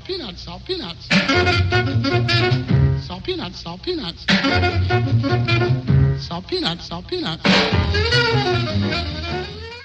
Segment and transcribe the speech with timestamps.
[0.00, 1.08] salt peanuts, salt peanuts.
[3.06, 4.24] Salt peanuts, salt peanuts.
[6.18, 7.42] Salt peanuts, salt peanuts.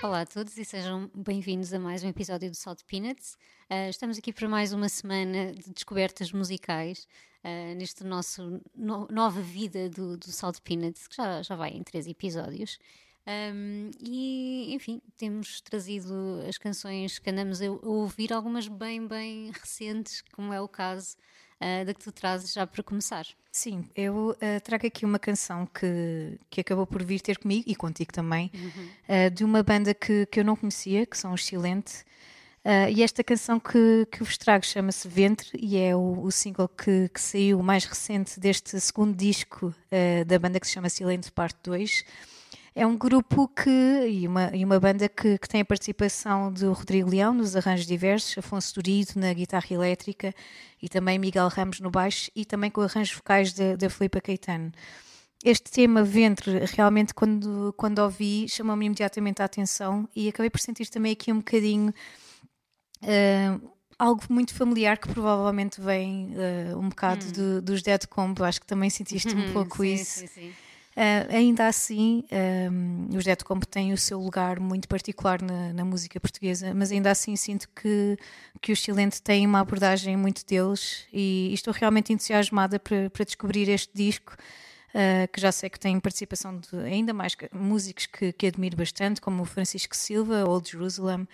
[0.02, 3.38] Olá a todos e sejam bem-vindos a mais um episódio do Salt Peanuts.
[3.70, 7.08] Uh, estamos aqui para mais uma semana de descobertas musicais
[7.44, 11.84] uh, neste nosso no, nova vida do, do Salt Peanuts, que já, já vai em
[11.84, 12.78] três episódios.
[13.28, 20.22] Um, e, enfim, temos trazido as canções que andamos a, ouvir, algumas bem, bem recentes,
[20.32, 21.18] como é o caso
[21.60, 23.26] uh, da que tu trazes já para começar.
[23.52, 27.76] Sim, eu uh, trago aqui uma canção que, que acabou por vir ter comigo e
[27.76, 28.90] contigo também, uhum.
[29.28, 32.04] uh, de uma banda que, que eu não conhecia, que são os Silente.
[32.64, 36.68] Uh, e esta canção que, que vos trago chama-se Ventre e é o, o single
[36.68, 39.74] que, que, saiu mais recente deste segundo disco
[40.26, 42.04] da banda que se chama Silente Parte 2.
[42.78, 46.74] É um grupo que, e uma, e uma banda que, que tem a participação do
[46.74, 50.36] Rodrigo Leão nos arranjos diversos, Afonso Durido na guitarra elétrica
[50.82, 54.74] e também Miguel Ramos no baixo e também com arranjos vocais da Filipa Caetano.
[55.42, 60.88] Este tema, Ventre, realmente quando, quando ouvi, chamou-me imediatamente a atenção e acabei por sentir
[60.88, 61.94] também aqui um bocadinho
[63.04, 67.32] uh, algo muito familiar que provavelmente vem uh, um bocado hum.
[67.32, 68.44] do, dos Dead Combo.
[68.44, 70.20] Acho que também sentiste um pouco sim, isso.
[70.20, 70.54] Sim, sim.
[70.96, 72.24] Uh, ainda assim,
[72.72, 76.90] um, os Dead Comp têm o seu lugar muito particular na, na, música portuguesa, mas
[76.90, 78.18] ainda assim sinto que,
[78.62, 83.68] que o Silente tem uma abordagem muito deles e, e estou realmente entusiasmada para, descobrir
[83.68, 84.38] este disco.
[84.92, 89.20] Uh, que já sei que tem participação de ainda mais músicos que, que admiro bastante,
[89.20, 91.28] como o Francisco Silva, Old Jerusalem,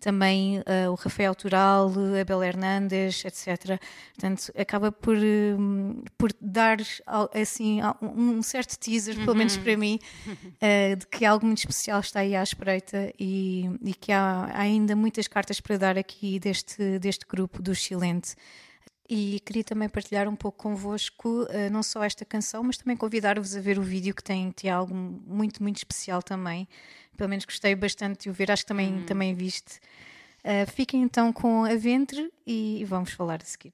[0.00, 3.80] também uh, o Rafael Tural, Abel Hernandes, etc.
[4.14, 6.78] Portanto, acaba por, um, por dar
[7.34, 12.20] assim um certo teaser, pelo menos para mim, uh, de que algo muito especial está
[12.20, 16.98] aí à espreita e, e que há, há, ainda muitas cartas para dar aqui deste,
[16.98, 18.34] deste grupo do Silente.
[19.08, 23.56] E queria também partilhar um pouco convosco, uh, não só esta canção, mas também convidar-vos
[23.56, 26.68] a ver o vídeo que tem, tem algo muito, muito especial também.
[27.16, 29.06] Pelo menos gostei bastante de o ver, acho que também, hum.
[29.06, 29.78] também viste.
[30.44, 33.72] Uh, fiquem então com a ventre e vamos falar a seguir.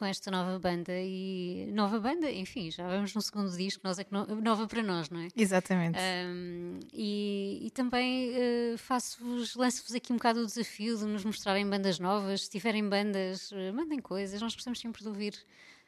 [0.00, 4.04] Com esta nova banda e nova banda, enfim, já vamos no segundo disco, nós é
[4.04, 5.28] que no, nova para nós, não é?
[5.36, 5.98] Exatamente.
[5.98, 11.68] Um, e, e, também uh, faço-vos, lanço-vos aqui um bocado o desafio de nos mostrarem
[11.68, 12.44] bandas novas.
[12.44, 14.40] Se tiverem bandas, uh, mandem coisas.
[14.40, 15.34] Nós gostamos sempre de ouvir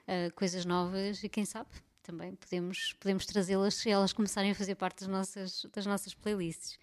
[0.06, 1.70] uh, coisas novas e quem sabe
[2.02, 6.78] também podemos, podemos trazê-las se elas começarem a fazer parte das nossas, das nossas playlists.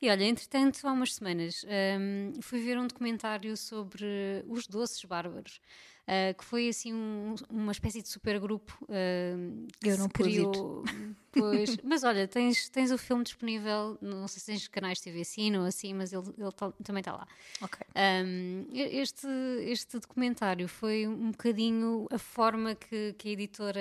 [0.00, 1.64] E olha, entretanto, há umas semanas
[1.98, 5.60] um, fui ver um documentário sobre os doces bárbaros.
[6.06, 10.84] Uh, que foi assim um, uma espécie de supergrupo uh, que Eu não se criou.
[11.38, 15.58] Pois, mas olha, tens, tens o filme disponível, não sei se tens canais TV Cine
[15.58, 17.28] ou assim, mas ele, ele tá, também está lá.
[17.60, 17.78] Ok.
[17.94, 19.26] Um, este,
[19.66, 23.80] este documentário foi um bocadinho a forma que, que a editora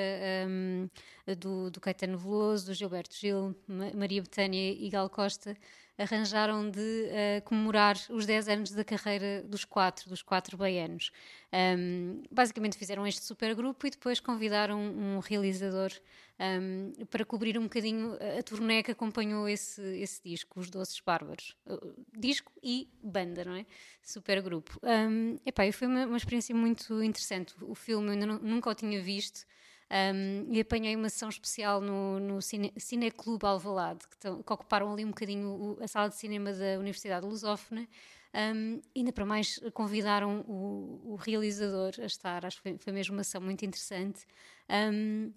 [0.49, 0.89] um,
[1.37, 3.55] do, do Caetano Veloso, do Gilberto Gil,
[3.95, 5.55] Maria Betânia e Gal Costa
[5.97, 11.11] arranjaram de uh, comemorar os 10 anos da carreira dos quatro, dos quatro baianos.
[11.53, 15.91] Um, basicamente fizeram este supergrupo e depois convidaram um realizador
[16.39, 21.55] um, para cobrir um bocadinho a, turnê que acompanhou esse, esse disco, Os Doces Bárbaros.
[21.65, 23.65] Uh, disco e banda, não é?
[24.01, 24.79] Supergrupo.
[24.83, 27.55] Um, epá, foi uma, uma experiência muito interessante.
[27.61, 29.45] O filme eu não, nunca o tinha visto.
[29.91, 35.05] Um, e apanhei uma sessão especial no, no Cine, Cineclube Alvalade, que, que, ocuparam ali
[35.05, 37.87] um bocadinho o, a sala de cinema da Universidade Lusófona.
[38.33, 43.15] Um, ainda para mais convidaram o, o, realizador a estar, acho que foi, foi mesmo
[43.15, 44.25] uma ação muito interessante.
[44.69, 45.31] Um,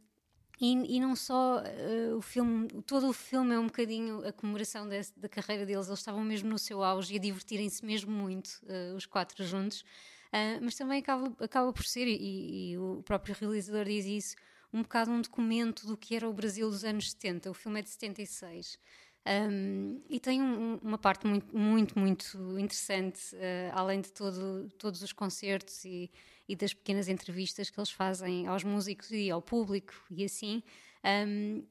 [0.61, 4.89] e, e, não só uh, o filme, todo o filme é um bocadinho a comemoração
[4.89, 8.61] desse, da carreira deles, eles estavam mesmo no seu auge e a divertirem-se mesmo muito,
[8.65, 9.85] uh, os quatro juntos.
[10.29, 14.37] Uh, mas também acaba, acaba por ser, e, e, o próprio realizador diz isso,
[14.73, 17.51] um bocado um documento do que era o Brasil dos anos 70.
[17.51, 18.79] O filme é de 76.
[19.27, 25.03] Um, e tem um, uma parte muito, muito, muito interessante, uh, além de todo, todos
[25.03, 26.11] os concertos e,
[26.49, 30.63] e, das pequenas entrevistas que eles fazem aos músicos e ao público e assim,
[31.05, 31.63] um,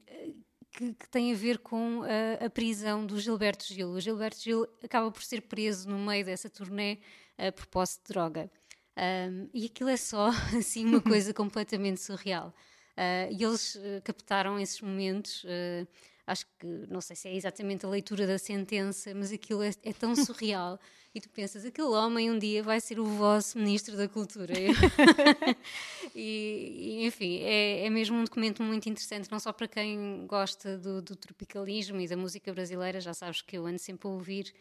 [0.70, 3.88] que, que, tem a ver com a, a, prisão do Gilberto Gil.
[3.88, 6.98] O Gilberto Gil acaba por ser preso no meio dessa turnê
[7.38, 8.50] a propósito de droga.
[8.98, 12.52] Um, e aquilo é só assim uma coisa completamente surreal.
[12.96, 15.44] Uh, e eles uh, captaram esses momentos.
[15.44, 15.86] Uh,
[16.26, 19.92] acho que não sei se é exatamente a leitura da sentença, mas aquilo é, é
[19.92, 20.78] tão surreal.
[21.14, 24.52] e tu pensas, aquele homem um dia vai ser o vosso ministro da cultura.
[26.14, 30.76] e, e, enfim, é, é, mesmo um documento muito interessante, não só para quem gosta
[30.76, 34.52] do, do tropicalismo e da música brasileira, já sabes que eu ando sempre a ouvir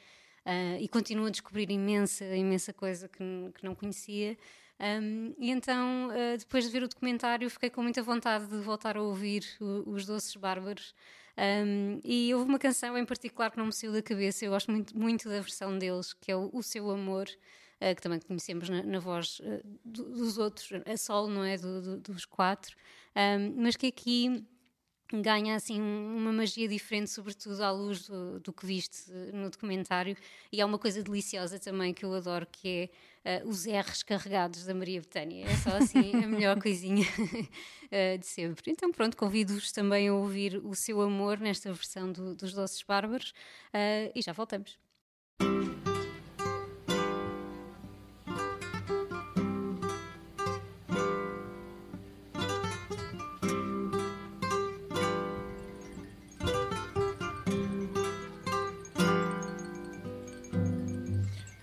[0.48, 3.24] uh, e continuo a descobrir imensa, imensa coisa que,
[3.54, 4.38] que não conhecia.
[4.80, 8.96] Um, e então, uh, depois de ver o documentário, fiquei com muita vontade de voltar
[8.96, 10.96] a ouvir o, os Doces Bárbaros.
[11.38, 14.72] Um, e houve uma canção em particular que não me saiu da cabeça, eu gosto
[14.72, 17.28] muito, muito da versão deles, que é o, o Seu Amor,
[17.82, 21.58] uh, que também conhecemos na, na voz uh, dos outros, a solo, não é?
[21.58, 22.76] Do, do, dos quatro,
[23.16, 24.44] um, mas que aqui
[25.14, 30.18] ganha assim uma magia diferente, sobretudo à luz do, do, que viste no documentário.
[30.52, 32.90] E há uma coisa deliciosa também que eu adoro, que
[33.24, 35.46] é uh, os R's carregados da Maria Betânia.
[35.46, 38.72] É só assim a melhor coisinha uh, de sempre.
[38.72, 43.32] Então pronto, convido-vos também a ouvir o seu amor nesta versão do, dos Doces Bárbaros
[43.74, 44.87] uh, e já voltamos.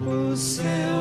[0.06, 0.93] o seu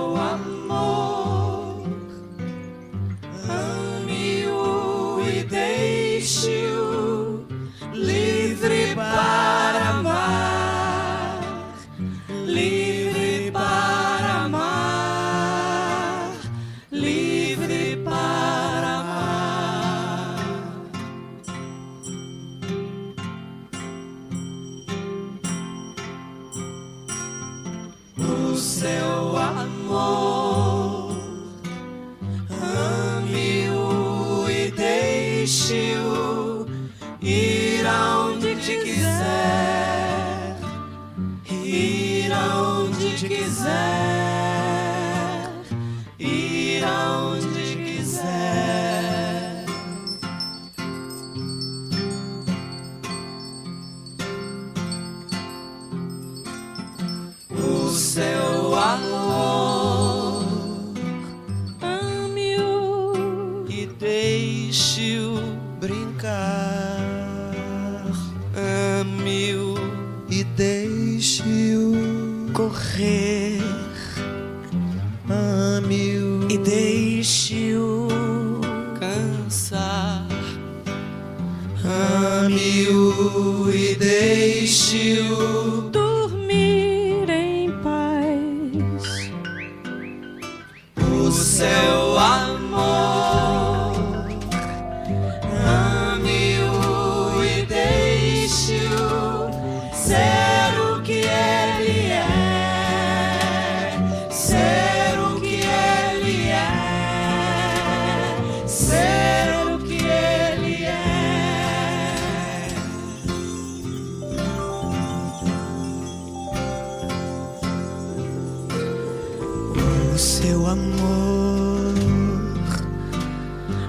[120.73, 121.93] amor.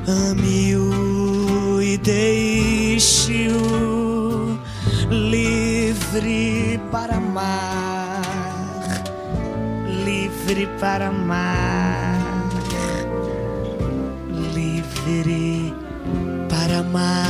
[0.06, 3.54] Ame-o e deixe-o
[5.10, 8.22] livre para amar,
[10.04, 12.20] livre para amar,
[14.54, 15.72] livre
[16.48, 17.23] para amar.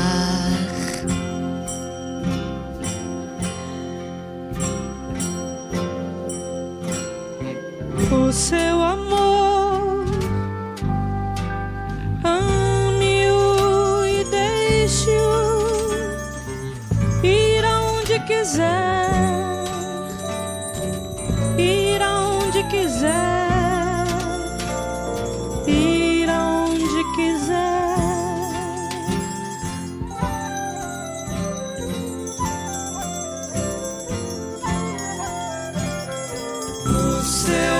[37.24, 37.73] O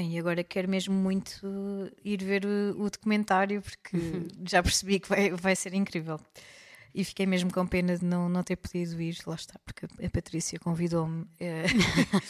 [0.00, 1.46] Bem, e agora quero mesmo muito
[2.02, 3.98] ir ver o, o documentário porque
[4.48, 6.18] já percebi que vai, vai ser incrível.
[6.94, 10.08] E fiquei mesmo com pena de não, não ter podido ir, lá está, porque a
[10.08, 11.66] Patrícia convidou-me eh,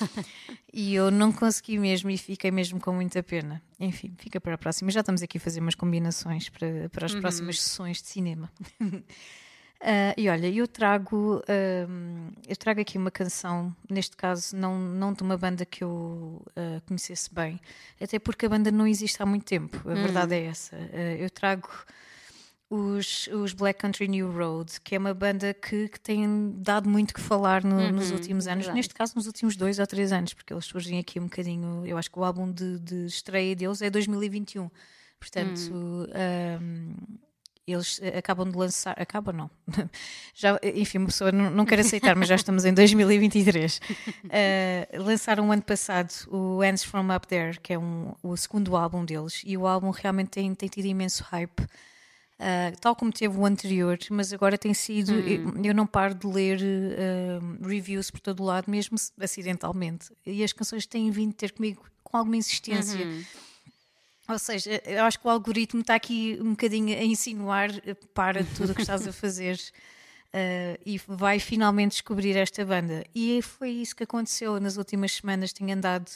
[0.75, 3.63] e eu não consegui mesmo e fiquei mesmo com muita pena.
[3.79, 4.91] Enfim, fica para a próxima.
[4.91, 8.51] Já estamos aqui a fazer umas combinações para, para as próximas sessões de cinema.
[9.83, 15.13] Ah, e olha, eu trago, ahm, eu trago aqui uma canção, neste caso não, não
[15.15, 17.59] de uma banda que eu ah, conhecesse bem,
[18.01, 20.77] até porque a banda não existe há muito tempo, a verdade é essa.
[20.77, 21.67] Ah, eu trago
[22.69, 27.15] os, os Black Country New Road, que é uma banda que, que tem dado muito
[27.15, 28.77] que falar no- nos últimos anos, verdade.
[28.77, 31.97] neste caso nos últimos dois ou três anos, porque eles surgem aqui um bocadinho, eu
[31.97, 34.71] acho que o álbum de, de estreia deles é 2021,
[35.19, 36.07] portanto.
[36.15, 36.95] ahm,
[37.73, 39.51] eles eh, acabam de lançar, acabam não,
[40.35, 43.81] já, enfim, uma pessoa não, não quer aceitar, mas já estamos em 2023.
[44.33, 48.77] Eh, lançaram o ano passado o Hands From Up There, que é um, o segundo
[48.77, 51.61] álbum deles, e o álbum realmente tem, tem tido imenso hype.
[51.61, 55.13] Uh, tal como teve o anterior, mas agora tem sido.
[55.13, 60.11] Eu, eu não paro de ler uh, reviews por todo o lado, mesmo acidentalmente.
[60.25, 63.07] E as canções têm vindo ter comigo com alguma insistência.
[64.31, 68.45] Ou seja, eu acho que o algoritmo está aqui um bocadinho a insinuar eh, para
[68.45, 69.59] tudo o que estás a fazer
[70.33, 73.05] eh, e vai finalmente descobrir esta banda.
[73.15, 75.53] E foi isso que aconteceu nas últimas semanas.
[75.53, 76.11] Tenho andado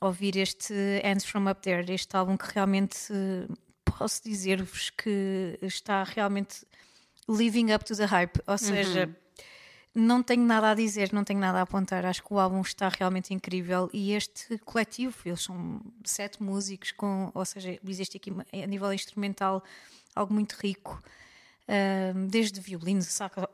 [0.00, 3.52] a ouvir este Hands From Up There, este álbum que realmente eh,
[3.84, 6.66] posso dizer-vos que está realmente
[7.28, 8.40] living up to the hype.
[8.46, 9.08] Ou seja,
[9.94, 12.04] não tenho nada a dizer, não tenho nada a apontar.
[12.06, 17.30] Acho que o álbum está realmente incrível e este coletivo, eles são sete músicos, com,
[17.34, 19.62] ou seja, existe aqui a nível instrumental
[20.14, 21.02] algo muito rico.
[22.28, 23.06] desde violinos,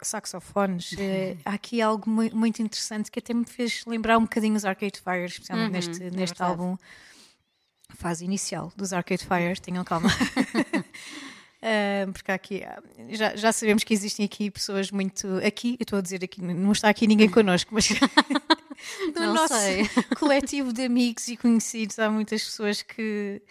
[0.03, 4.57] saxofones, eh, há aqui algo mui- muito interessante que até me fez lembrar um bocadinho
[4.57, 6.43] os Arcade Fire, especialmente neste, neste verdade.
[6.43, 6.77] álbum,
[7.95, 10.09] fase inicial dos Arcade Fire, tenham calma.
[11.61, 15.99] Ah, porque aqui ah, já, já sabemos que existem aqui pessoas muito aqui, eu estou
[15.99, 17.89] a dizer aqui, não está aqui ninguém connosco, mas
[19.15, 19.89] no Não nosso sei.
[20.17, 23.43] coletivo de amigos e conhecidos há muitas pessoas que,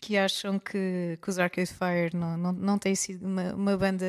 [0.00, 4.06] que acham que, que os Arcade Fire não, não, não têm sido uma, uma banda,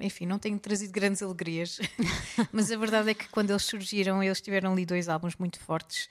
[0.00, 1.78] enfim, não têm trazido grandes alegrias.
[2.50, 6.08] Mas a verdade é que quando eles surgiram, eles tiveram ali dois álbuns muito fortes.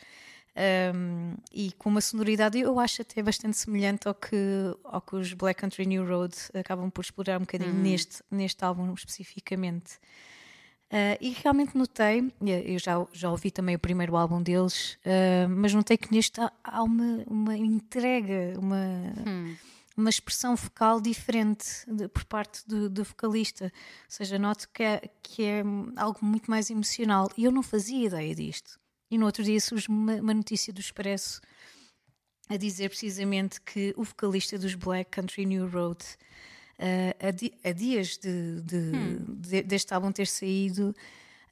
[0.93, 4.35] Um, e com uma sonoridade eu acho até bastante semelhante ao que,
[4.83, 8.93] ao que os Black Country New Road acabam por explorar um bocadinho neste, neste álbum
[8.93, 9.93] especificamente.
[10.91, 15.71] Uh, e realmente notei, eu já, já ouvi também o primeiro álbum deles, uh, mas
[15.73, 19.13] notei que neste há, há uma, uma entrega, uma,
[19.95, 23.65] uma expressão focal diferente de- por parte do, do vocalista.
[23.65, 23.71] Ou
[24.07, 25.63] seja, noto que é, que é
[25.95, 27.29] algo muito mais emocional.
[27.37, 28.78] E eu não fazia ideia disto.
[29.11, 31.41] E no outro dia surge uma, uma notícia do Expresso
[32.47, 36.03] a dizer precisamente que o vocalista dos Black Country New Road,
[36.79, 40.95] eh, a, di- a dias de, de- de- deste álbum ter saído,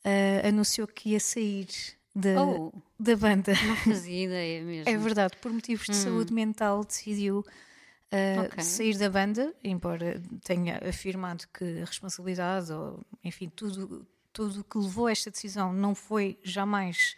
[0.03, 1.67] eh, anunciou que ia sair
[2.15, 2.71] da, Oh.
[2.99, 3.53] da banda.
[3.65, 4.89] Não fazia ideia mesmo.
[4.91, 8.63] É verdade, por motivos de saúde mental decidiu uh, Ok.
[8.63, 14.77] sair da banda, embora tenha afirmado que a responsabilidade, ou enfim, tudo tudo o que
[14.77, 17.15] levou a esta decisão não foi jamais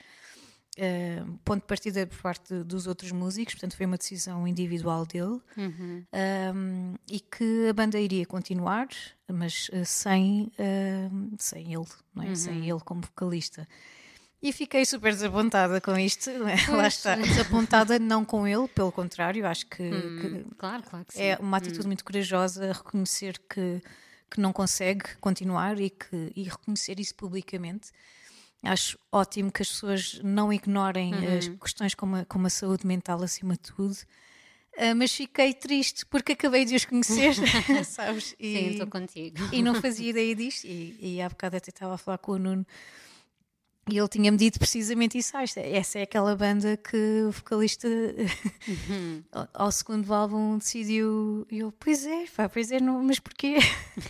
[0.79, 5.39] uh, ponto de partida por parte dos outros músicos, portanto foi uma decisão individual dele
[6.51, 8.87] Um, e que a banda iria continuar,
[9.27, 12.35] mas uh, sem, uh, sem ele, não é?
[12.35, 13.67] sem ele como vocalista.
[14.41, 16.29] E fiquei super desapontada com isto.
[16.29, 16.55] é?
[16.71, 21.37] Lá está, desapontada não com ele, pelo contrário, acho que, que Claro, claro que é
[21.41, 23.81] uma atitude muito corajosa reconhecer que,
[24.31, 27.91] que não consegue continuar e, que, e reconhecer isso publicamente.
[28.63, 33.23] Acho ótimo que as pessoas não ignorem as questões como a, como a saúde mental
[33.23, 33.95] acima de tudo.
[34.77, 37.33] Ah, mas fiquei triste porque acabei de os conhecer,
[37.85, 38.35] sabes?
[38.39, 39.37] E, Sim, estou contigo.
[39.51, 40.65] e não fazia ideia disto.
[40.65, 42.65] E, e há bocado até estava a falar com o Nuno
[43.91, 45.35] e ele tinha-me dito precisamente isso.
[45.35, 47.87] Ah, essa é aquela banda que o vocalista
[49.31, 51.45] ao, ao segundo álbum decidiu.
[51.51, 53.57] E eu, pois é, pá, pois é, não, mas porquê?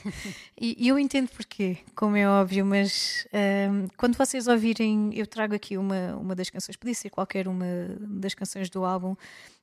[0.60, 5.78] e, eu entendo porquê, como é óbvio, mas ahm, quando vocês ouvirem, eu trago aqui
[5.78, 7.66] uma, uma das canções, podia ser qualquer uma
[8.00, 9.16] das canções do álbum,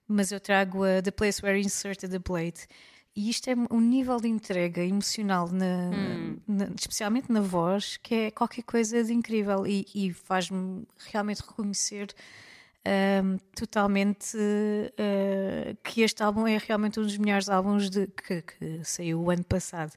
[0.09, 2.67] mas eu trago a The Place Where Inserted the Blade.
[3.17, 5.91] E isto é um nível de entrega emocional, na,
[6.47, 12.09] na- especialmente na voz, que é qualquer coisa de incrível e, e faz-me realmente reconhecer
[12.85, 14.37] ahm, totalmente
[14.99, 19.31] ah, que este álbum é realmente um dos melhores álbuns de, que, que saiu o
[19.31, 19.93] ano passado.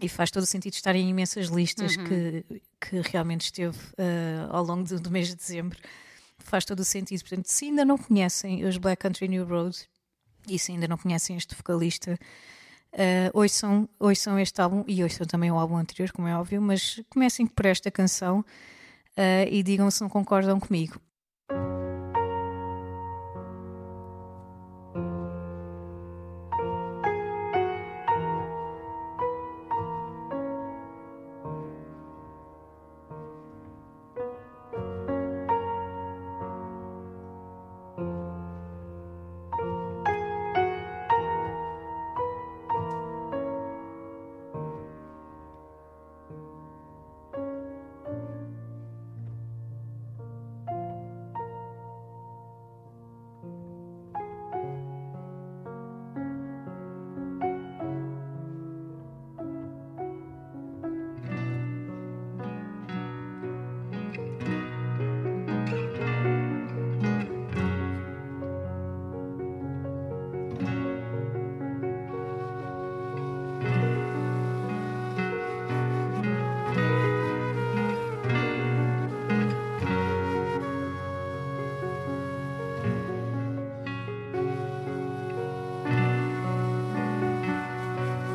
[0.00, 2.44] E faz todo o sentido estar em imensas listas que,
[2.80, 5.78] que realmente esteve ah, ao longo do, do mês de dezembro.
[6.38, 7.20] Faz todo o sentido.
[7.20, 9.76] Portanto, se ainda não conhecem os Black Country New Road
[10.48, 12.18] e se ainda não conhecem este vocalista,
[12.92, 17.00] uh, ouçam, ouçam este álbum e ouçam também o álbum anterior, como é óbvio, mas
[17.08, 21.00] comecem por esta canção uh, e digam se não concordam comigo.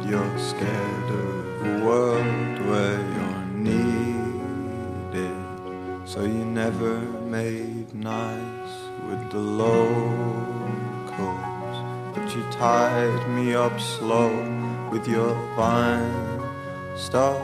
[0.10, 5.36] You're scared of a world where you're needed.
[6.06, 8.74] So you never made nice
[9.10, 9.78] with the locals.
[12.14, 14.32] But you tied me up slow
[14.90, 16.42] with your vine
[16.96, 17.42] stuff.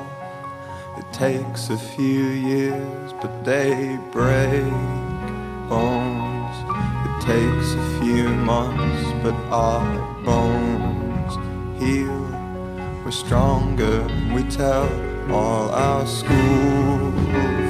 [0.97, 4.71] It takes a few years, but they break
[5.67, 6.55] bones.
[7.07, 9.83] It takes a few months, but our
[10.23, 11.35] bones
[11.83, 12.22] heal
[13.13, 14.07] stronger.
[14.33, 14.89] We tell
[15.31, 17.11] all our school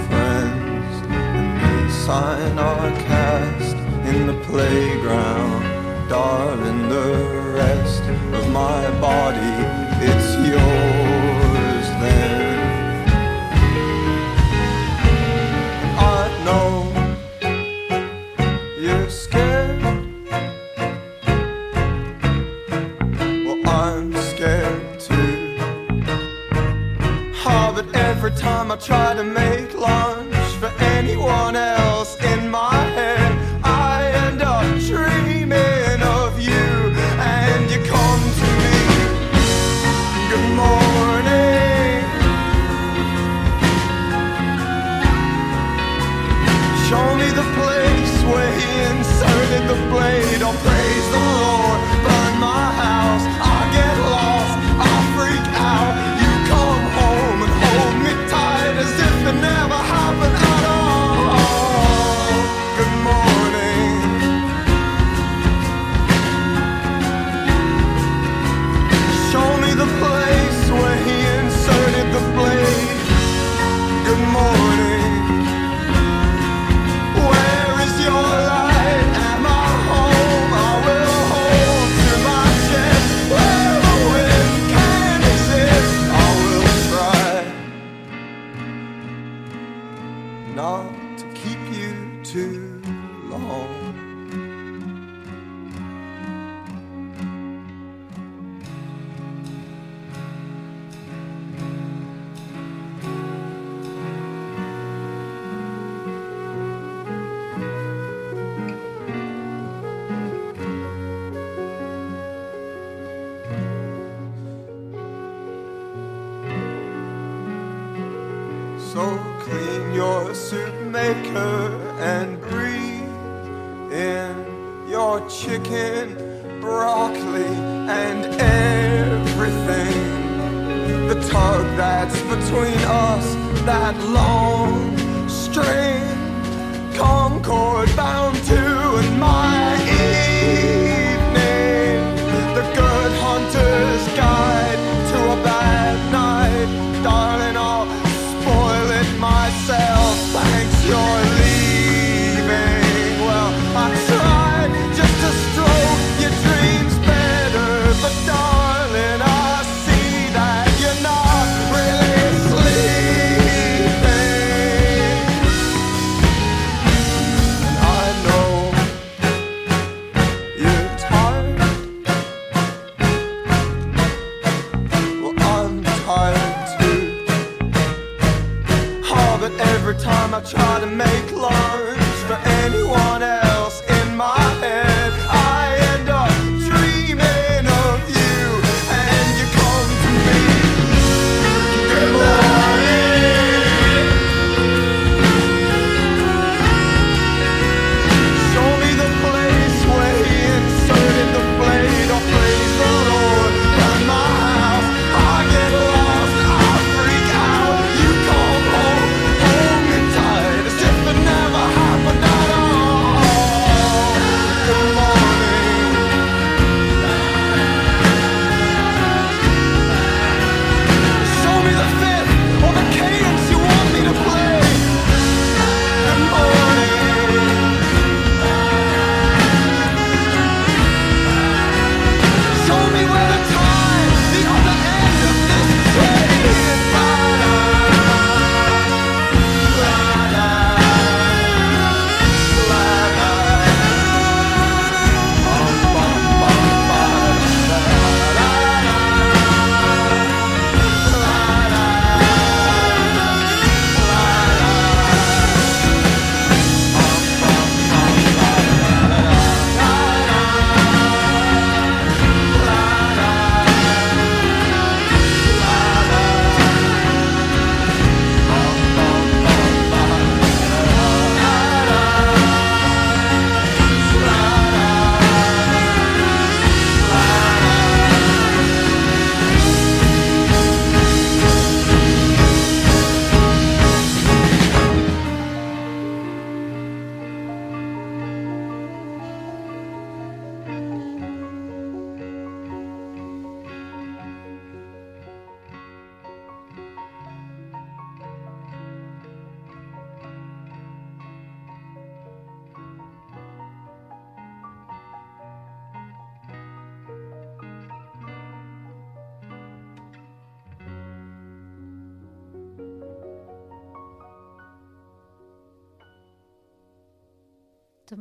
[0.08, 3.76] friends, and they sign our cast
[4.08, 5.62] in the playground.
[6.10, 8.04] Darling, the rest
[8.38, 9.56] of my body,
[10.10, 12.60] it's yours then.
[15.98, 16.72] I know
[18.80, 19.82] you're scared.
[23.46, 24.03] Well, I'm
[28.64, 31.93] time I try to make lunch for anyone else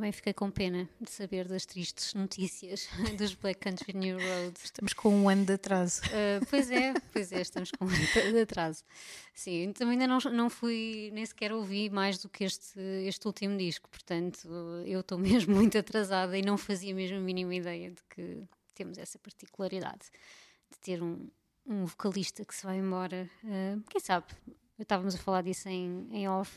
[0.03, 4.53] também fiquei com pena de saber das tristes notícias dos Black Country New Road.
[4.61, 6.01] Estamos com um ano de atraso.
[6.07, 8.83] Uh, pois é, pois é, estamos com um ano de atraso.
[9.33, 13.57] Sim, também ainda não, não fui, nem sequer ouvi mais do que este, este último
[13.57, 14.45] disco, portanto
[14.85, 18.43] eu estou mesmo muito atrasada e não fazia mesmo a mínima ideia de que
[18.75, 20.11] temos essa particularidade
[20.69, 21.29] de ter um,
[21.65, 23.29] um vocalista que se vai embora.
[23.41, 24.25] Uh, quem sabe?
[24.77, 26.51] Estávamos a falar disso em, em off.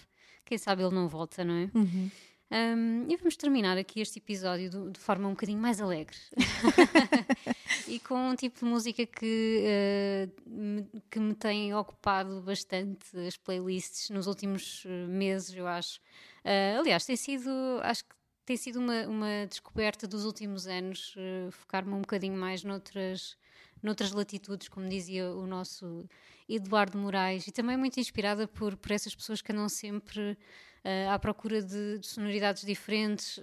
[0.44, 1.70] Quem sabe ele não volta, não é?
[1.72, 2.10] Uhum.
[2.48, 6.16] Um, e vamos terminar aqui este episódio de, de forma um bocadinho mais alegre
[7.88, 13.36] e com um tipo de música que, uh, me, que me tem ocupado bastante as
[13.36, 15.98] playlists nos últimos eh, meses, eu acho.
[16.44, 17.50] Uh, aliás, tem sido,
[17.82, 22.62] acho que tem sido uma, uma descoberta dos últimos anos, uh, focar-me um bocadinho mais
[22.62, 23.36] noutras,
[23.82, 26.08] noutras latitudes, como dizia o nosso
[26.48, 30.38] Eduardo Moraes, e também muito inspirada por, por essas pessoas que andam sempre
[30.86, 33.42] uh, à procura de, de sonoridades diferentes uh,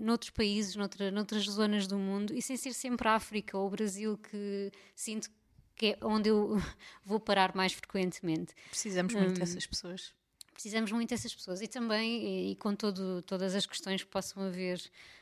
[0.00, 3.70] noutros países, noutra, noutras zonas do mundo, e sem ser sempre a África ou o
[3.70, 5.30] Brasil, que sinto
[5.76, 6.56] que é onde eu
[7.04, 8.54] vou parar mais frequentemente.
[8.68, 10.12] Precisamos muito um, dessas pessoas
[10.52, 14.42] precisamos muito dessas pessoas e também, e, e com todo, todas as questões que possam
[14.42, 14.80] haver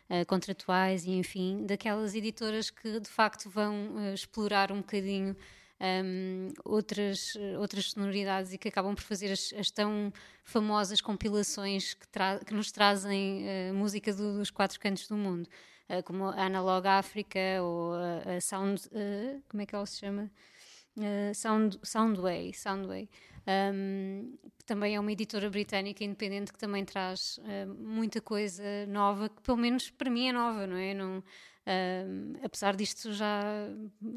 [0.09, 5.37] uh, contratuais e enfim, daquelas editoras que de facto vão uh, explorar um bocadinho
[5.81, 12.07] um, outras, outras sonoridades e que acabam por fazer as, as tão famosas compilações que,
[12.47, 15.49] que nos trazem uh, música do, dos quatro cantos do mundo,
[15.89, 18.87] uh, como a Analog África ou a, a Sound.
[18.87, 20.31] Uh, como é que ela se chama?
[21.35, 22.55] Sound, Soundway.
[22.55, 23.09] Soundway.
[23.75, 27.41] Um, também é uma editora britânica independente que também traz
[27.81, 30.95] muita coisa nova, que pelo menos para mim é nova, não é?
[30.95, 31.23] Não,
[32.43, 33.43] Apesar disto, já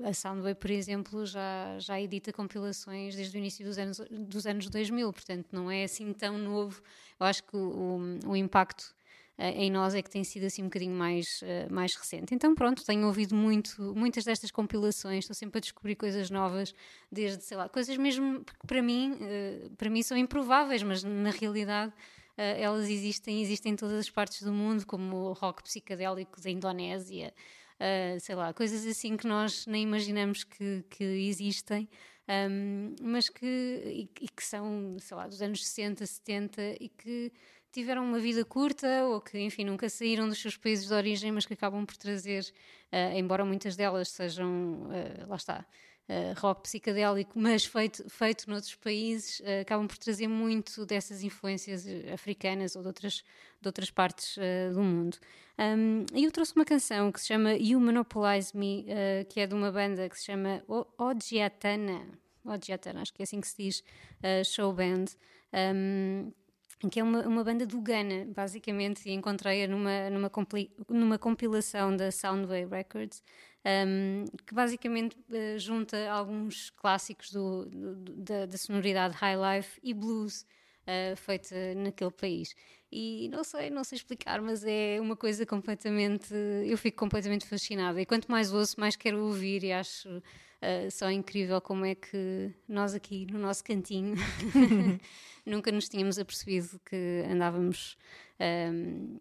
[0.04, 4.70] a Soundwave, por exemplo, já, já edita compilações desde o início dos anos, dos anos
[4.70, 6.82] 2000, portanto não é assim tão novo.
[7.18, 8.94] Eu acho que o, o, impacto
[9.38, 12.36] uh, em nós é que tem sido assim um bocadinho mais, uh, mais recente.
[12.36, 16.76] Então pronto, tenho ouvido muito, muitas destas compilações, estou sempre a descobrir coisas novas,
[17.10, 21.32] desde, sei lá, coisas mesmo que para mim, ah, para mim são improváveis, mas na
[21.32, 21.94] realidade
[22.38, 27.34] elas existem, existem em todas as partes do mundo, como o rock psicadélico da Indonésia,
[27.80, 31.90] uh, sei lá, coisas assim que nós nem imaginamos que, que existem.
[32.30, 37.32] Um, mas que, e, e, que são, sei lá, dos anos 60, 70 e que
[37.72, 41.46] tiveram uma vida curta ou que, enfim, nunca saíram dos seus países de origem, mas
[41.46, 42.44] que acabam por trazer,
[42.92, 44.50] uh, embora muitas delas sejam,
[44.88, 45.66] uh, lá está,
[46.10, 51.86] uh, rock psicadélico, mas feito, feito noutros países, uh, acabam por trazer muito dessas influências
[51.88, 53.24] eh, africanas ou de outras,
[53.62, 55.18] de outras partes uh, do mundo.
[55.60, 58.86] Um, e eu trouxe uma canção que se chama You Monopolize Me,
[59.28, 60.64] que é de uma banda que se chama
[60.98, 62.08] Ojiatana,
[62.46, 63.84] Ojiatana, acho que é assim que se diz,
[64.46, 65.06] show band.
[65.52, 66.32] Um,
[66.92, 70.32] que é uma, uma banda do Ghana, basicamente, e encontrei-a numa, numa,
[70.88, 73.24] numa compilação da Soundway Records,
[73.68, 79.94] um, que basicamente uh, junta alguns clássicos do, do, da, da, sonoridade high life e
[79.94, 80.46] blues
[80.84, 82.56] uh, feita naquele país.
[82.90, 86.34] E não sei, não sei explicar, mas é uma coisa completamente.
[86.66, 88.02] Eu fico completamente fascinada.
[88.02, 92.54] E quanto mais ouço, mais quero ouvir, e acho uh, só incrível como é que
[92.68, 94.16] nós aqui no nosso cantinho
[95.46, 97.98] nunca nos tínhamos apercebido que andávamos.
[98.40, 99.20] Um,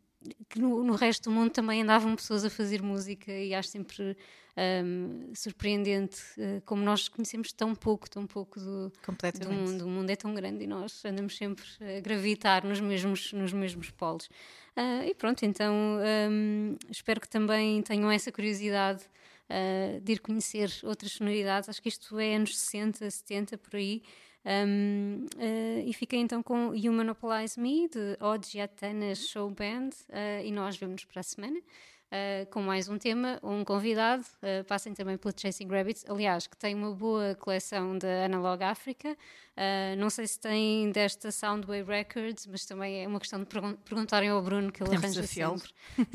[0.48, 4.16] que no, no, resto do mundo também andavam pessoas a fazer música e acho sempre
[4.56, 8.92] um, surpreendente uh, como nós conhecemos tão pouco, tão pouco do,
[9.40, 9.84] do, mundo.
[9.84, 13.90] O mundo é tão grande e nós andamos sempre a gravitar nos mesmos, nos mesmos
[13.90, 14.26] polos.
[14.76, 15.74] Uh, e pronto, então
[16.30, 19.04] um, espero que também tenham essa curiosidade
[19.50, 21.68] uh, de ir conhecer outras sonoridades.
[21.68, 24.02] Acho que isto é anos 60, 70 por aí.
[24.46, 30.52] Um, uh, e fiquei então com You Monopolize Me, de Odjatana Show Band, uh, e
[30.52, 31.60] nós vemos-nos para a semana.
[32.06, 34.24] Uh, com mais um tema, um convidado.
[34.36, 39.10] Uh, passem também pela Chasing Rabbits, aliás, que tem uma boa coleção da Analog Africa.
[39.10, 43.74] Uh, não sei se tem desta Soundway Records, mas também é uma questão de pergun
[43.74, 45.68] perguntarem ao Bruno que ele Podemos arranja sempre.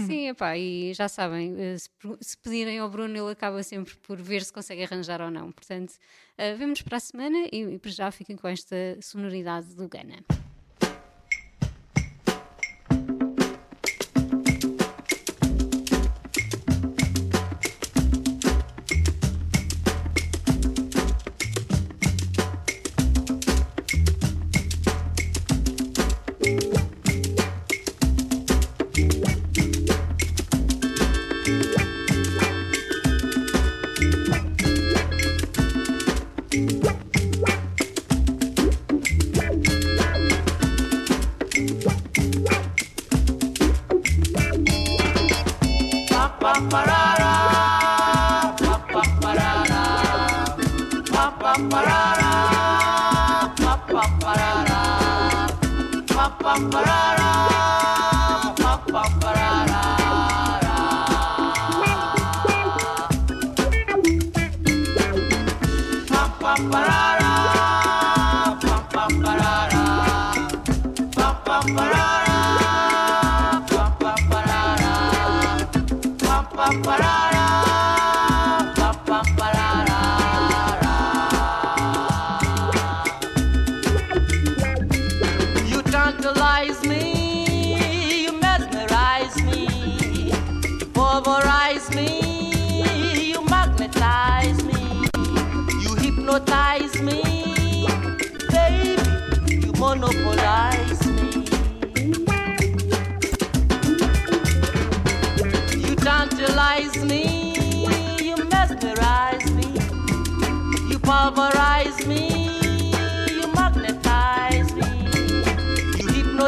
[0.08, 1.90] Sim, epá, e já sabem, se,
[2.22, 5.52] se, pedirem ao Bruno, ele acaba sempre por ver se consegue arranjar ou não.
[5.52, 10.24] Portanto, uh, vemos para a semana e, e já fiquem com esta sonoridade do Ghana.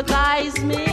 [0.04, 0.93] advise me.